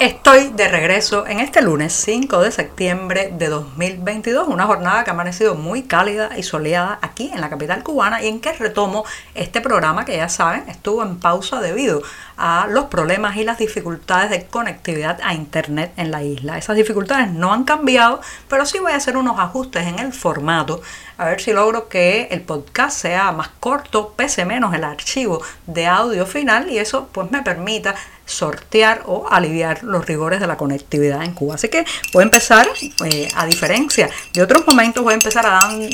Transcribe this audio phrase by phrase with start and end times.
[0.00, 5.12] Estoy de regreso en este lunes 5 de septiembre de 2022, una jornada que ha
[5.12, 9.60] amanecido muy cálida y soleada aquí en la capital cubana y en que retomo este
[9.60, 12.00] programa que ya saben estuvo en pausa debido
[12.38, 16.56] a los problemas y las dificultades de conectividad a internet en la isla.
[16.56, 20.80] Esas dificultades no han cambiado, pero sí voy a hacer unos ajustes en el formato
[21.20, 25.86] a ver si logro que el podcast sea más corto, pese menos el archivo de
[25.86, 27.94] audio final y eso pues me permita
[28.30, 31.56] sortear o aliviar los rigores de la conectividad en Cuba.
[31.56, 32.68] Así que voy a empezar,
[33.04, 35.44] eh, a diferencia de otros momentos, voy a empezar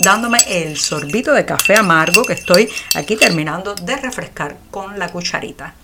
[0.02, 5.74] dándome el sorbito de café amargo que estoy aquí terminando de refrescar con la cucharita.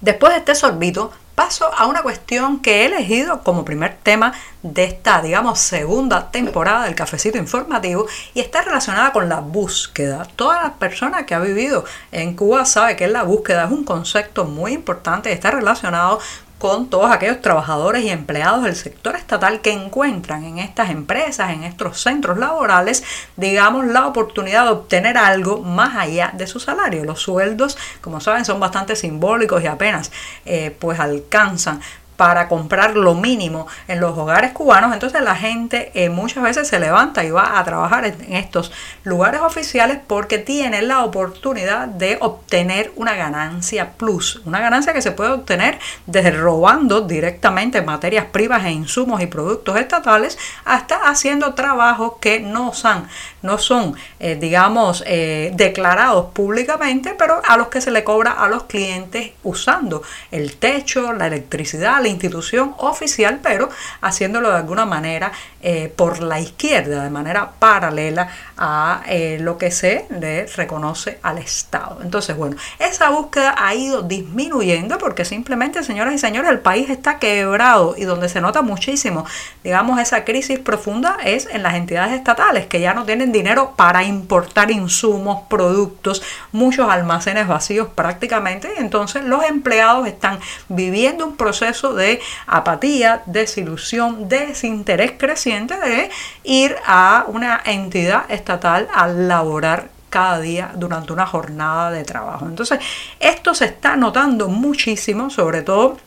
[0.00, 4.84] Después de este sorbito, paso a una cuestión que he elegido como primer tema de
[4.84, 10.26] esta, digamos, segunda temporada del cafecito informativo y está relacionada con la búsqueda.
[10.34, 14.46] Toda la persona que ha vivido en Cuba sabe que la búsqueda es un concepto
[14.46, 16.18] muy importante y está relacionado
[16.58, 21.64] con todos aquellos trabajadores y empleados del sector estatal que encuentran en estas empresas, en
[21.64, 23.04] estos centros laborales,
[23.36, 27.04] digamos, la oportunidad de obtener algo más allá de su salario.
[27.04, 30.10] Los sueldos, como saben, son bastante simbólicos y apenas
[30.46, 31.80] eh, pues alcanzan
[32.16, 36.78] para comprar lo mínimo en los hogares cubanos, entonces la gente eh, muchas veces se
[36.78, 38.72] levanta y va a trabajar en estos
[39.04, 45.12] lugares oficiales porque tiene la oportunidad de obtener una ganancia plus, una ganancia que se
[45.12, 52.14] puede obtener desde robando directamente materias primas e insumos y productos estatales hasta haciendo trabajos
[52.20, 58.32] que no son, eh, digamos, eh, declarados públicamente, pero a los que se le cobra
[58.32, 63.68] a los clientes usando el techo, la electricidad, institución oficial, pero
[64.00, 65.32] haciéndolo de alguna manera
[65.68, 71.38] eh, por la izquierda, de manera paralela a eh, lo que se le reconoce al
[71.38, 71.98] Estado.
[72.04, 77.18] Entonces, bueno, esa búsqueda ha ido disminuyendo porque simplemente, señoras y señores, el país está
[77.18, 79.26] quebrado y donde se nota muchísimo,
[79.64, 84.04] digamos, esa crisis profunda es en las entidades estatales que ya no tienen dinero para
[84.04, 86.22] importar insumos, productos,
[86.52, 90.38] muchos almacenes vacíos prácticamente, entonces los empleados están
[90.68, 96.10] viviendo un proceso de apatía, desilusión, desinterés creciente de
[96.44, 102.46] ir a una entidad estatal a laborar cada día durante una jornada de trabajo.
[102.46, 102.80] Entonces,
[103.18, 105.98] esto se está notando muchísimo, sobre todo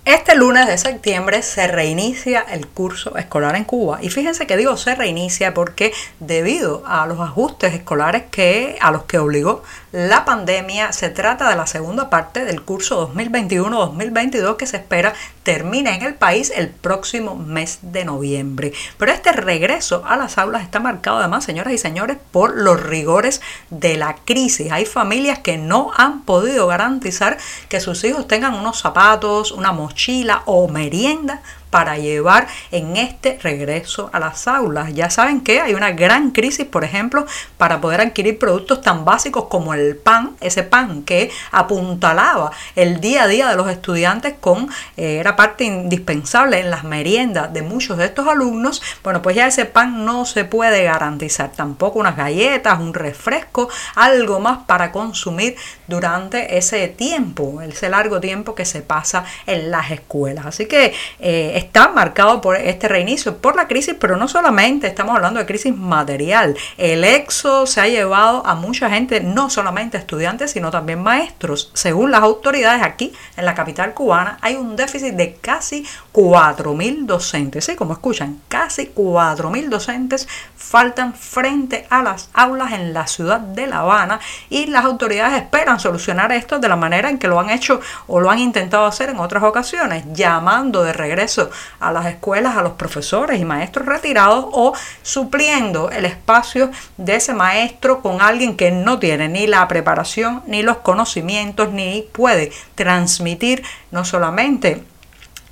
[0.04, 4.76] Este lunes de septiembre se reinicia el curso escolar en Cuba y fíjense que digo
[4.76, 9.62] se reinicia porque debido a los ajustes escolares que a los que obligó
[9.92, 15.12] la pandemia se trata de la segunda parte del curso 2021-2022 que se espera
[15.42, 18.72] termine en el país el próximo mes de noviembre.
[18.96, 23.42] Pero este regreso a las aulas está marcado además, señoras y señores, por los rigores
[23.68, 24.72] de la crisis.
[24.72, 27.36] Hay familias que no han podido garantizar
[27.68, 31.42] que sus hijos tengan unos zapatos, una mochila o merienda
[31.72, 34.92] para llevar en este regreso a las aulas.
[34.92, 37.24] Ya saben que hay una gran crisis, por ejemplo,
[37.56, 43.22] para poder adquirir productos tan básicos como el pan, ese pan que apuntalaba el día
[43.22, 47.96] a día de los estudiantes con, eh, era parte indispensable en las meriendas de muchos
[47.96, 48.82] de estos alumnos.
[49.02, 54.40] Bueno, pues ya ese pan no se puede garantizar, tampoco unas galletas, un refresco, algo
[54.40, 60.44] más para consumir durante ese tiempo, ese largo tiempo que se pasa en las escuelas.
[60.44, 65.14] Así que eh, está marcado por este reinicio, por la crisis, pero no solamente estamos
[65.14, 66.56] hablando de crisis material.
[66.76, 71.70] El éxodo se ha llevado a mucha gente, no solamente estudiantes, sino también maestros.
[71.74, 77.64] Según las autoridades aquí en la capital cubana, hay un déficit de casi 4.000 docentes.
[77.64, 83.66] Sí, como escuchan, casi 4.000 docentes faltan frente a las aulas en la ciudad de
[83.66, 87.50] La Habana y las autoridades esperan solucionar esto de la manera en que lo han
[87.50, 91.50] hecho o lo han intentado hacer en otras ocasiones, llamando de regreso
[91.80, 97.34] a las escuelas a los profesores y maestros retirados o supliendo el espacio de ese
[97.34, 103.62] maestro con alguien que no tiene ni la preparación ni los conocimientos ni puede transmitir
[103.90, 104.84] no solamente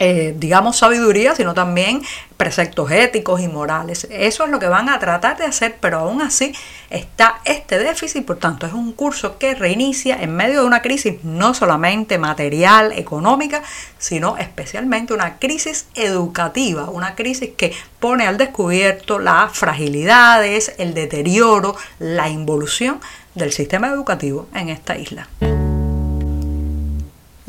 [0.03, 2.01] eh, digamos, sabiduría, sino también
[2.39, 4.09] preceptos éticos y morales.
[4.11, 6.55] Eso es lo que van a tratar de hacer, pero aún así
[6.89, 11.23] está este déficit, por tanto es un curso que reinicia en medio de una crisis
[11.23, 13.63] no solamente material, económica,
[13.99, 21.77] sino especialmente una crisis educativa, una crisis que pone al descubierto las fragilidades, el deterioro,
[21.99, 23.01] la involución
[23.35, 25.29] del sistema educativo en esta isla.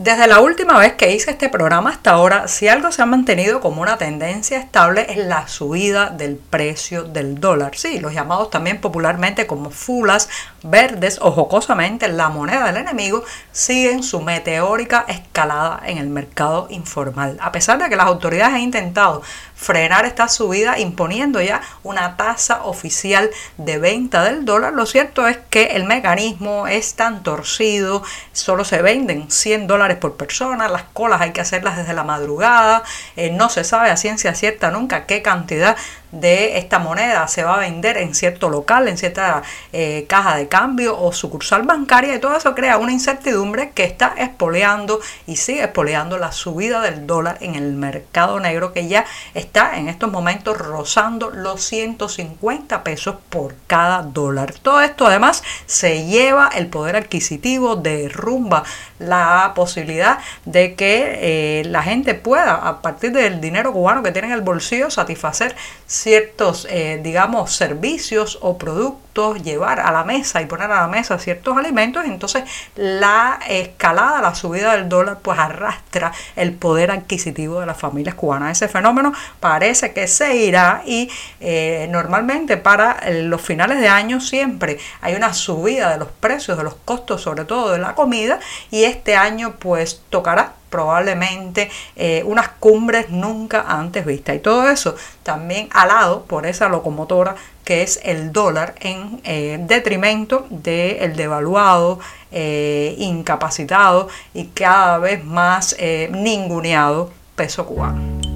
[0.04, 3.62] Desde la última vez que hice este programa hasta ahora, si algo se ha mantenido
[3.62, 7.78] como una tendencia estable es la subida del precio del dólar.
[7.78, 10.28] Sí, los llamados también popularmente como fulas
[10.64, 17.38] verdes o jocosamente la moneda del enemigo siguen su meteórica escalada en el mercado informal.
[17.40, 19.22] A pesar de que las autoridades han intentado
[19.62, 24.74] frenar esta subida imponiendo ya una tasa oficial de venta del dólar.
[24.74, 28.02] Lo cierto es que el mecanismo es tan torcido,
[28.34, 32.84] solo se venden 100 dólares por persona, las colas hay que hacerlas desde la madrugada,
[33.16, 35.78] eh, no se sabe a ciencia cierta nunca qué cantidad
[36.12, 40.48] de esta moneda se va a vender en cierto local, en cierta eh, caja de
[40.48, 45.64] cambio o sucursal bancaria y todo eso crea una incertidumbre que está espoleando y sigue
[45.64, 50.58] espoleando la subida del dólar en el mercado negro que ya está en estos momentos
[50.58, 54.54] rozando los 150 pesos por cada dólar.
[54.62, 58.64] Todo esto además se lleva el poder adquisitivo, derrumba
[59.00, 64.28] la posibilidad de que eh, la gente pueda a partir del dinero cubano que tiene
[64.28, 65.56] en el bolsillo satisfacer
[66.02, 69.11] ciertos, eh, digamos, servicios o productos,
[69.44, 72.44] llevar a la mesa y poner a la mesa ciertos alimentos, entonces
[72.76, 78.58] la escalada, la subida del dólar, pues arrastra el poder adquisitivo de las familias cubanas.
[78.58, 81.10] Ese fenómeno parece que se irá y
[81.40, 86.64] eh, normalmente para los finales de año siempre hay una subida de los precios, de
[86.64, 92.48] los costos, sobre todo de la comida, y este año pues tocará probablemente eh, unas
[92.48, 94.38] cumbres nunca antes vistas.
[94.38, 100.46] Y todo eso también alado por esa locomotora que es el dólar en eh, detrimento
[100.50, 102.00] del devaluado,
[102.32, 105.76] eh, incapacitado y cada vez más
[106.12, 108.31] ninguneado peso cubano.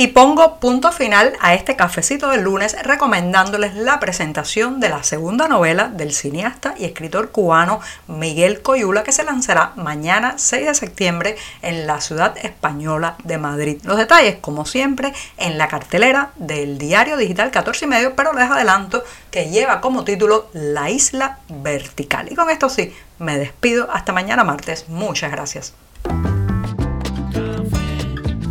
[0.00, 5.48] Y pongo punto final a este cafecito del lunes recomendándoles la presentación de la segunda
[5.48, 11.36] novela del cineasta y escritor cubano Miguel Coyula que se lanzará mañana 6 de septiembre
[11.62, 13.80] en la ciudad española de Madrid.
[13.82, 18.48] Los detalles, como siempre, en la cartelera del diario digital 14 y medio, pero les
[18.48, 22.30] adelanto que lleva como título La isla vertical.
[22.30, 24.88] Y con esto sí, me despido hasta mañana martes.
[24.88, 25.74] Muchas gracias.